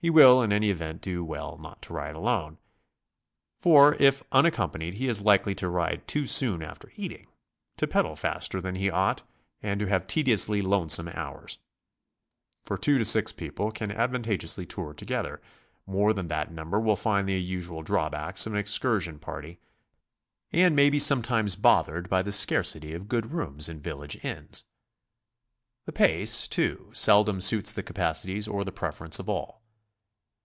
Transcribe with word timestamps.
He 0.00 0.10
will 0.10 0.42
in 0.42 0.52
any 0.52 0.70
event 0.70 1.00
do 1.02 1.24
well 1.24 1.58
not 1.58 1.82
to 1.82 1.92
ride 1.92 2.14
alone, 2.14 2.58
for 3.58 3.94
if 3.96 4.22
unaccompanied 4.30 4.94
he 4.94 5.08
is 5.08 5.20
likely 5.22 5.56
to 5.56 5.68
ride 5.68 6.06
too 6.06 6.24
soon 6.24 6.62
after 6.62 6.92
eating, 6.94 7.26
to 7.78 7.88
pedal 7.88 8.14
faster 8.14 8.60
than 8.60 8.76
he 8.76 8.92
ought, 8.92 9.24
and 9.60 9.80
to 9.80 9.86
have 9.88 10.06
tediously 10.06 10.62
lonesome 10.62 11.08
hours. 11.08 11.58
From 12.62 12.78
two 12.78 12.96
to 12.98 13.04
six 13.04 13.32
people 13.32 13.72
can 13.72 13.90
advantageously 13.90 14.66
tour 14.66 14.94
to 14.94 15.04
gether; 15.04 15.40
more 15.84 16.12
than 16.12 16.28
that 16.28 16.52
number 16.52 16.78
will 16.78 16.96
And 17.06 17.28
the 17.28 17.34
usual 17.42 17.82
drawbacks 17.82 18.46
of 18.46 18.52
an 18.52 18.58
excursion 18.60 19.18
party, 19.18 19.58
and 20.52 20.76
may 20.76 20.90
be 20.90 21.00
sometimes 21.00 21.56
bothered 21.56 22.08
by 22.08 22.22
the 22.22 22.28
88 22.28 22.28
GOING 22.28 22.28
ABROAD? 22.28 22.34
scarcity 22.36 22.94
'of 22.94 23.08
good 23.08 23.32
rooms 23.32 23.68
in 23.68 23.80
village 23.80 24.24
inns. 24.24 24.64
The 25.86 25.92
pace, 25.92 26.46
too, 26.46 26.90
seldom 26.92 27.40
suits 27.40 27.72
the 27.72 27.82
capacities 27.82 28.46
or 28.46 28.62
the 28.62 28.70
preference 28.70 29.18
of 29.18 29.28
all. 29.28 29.58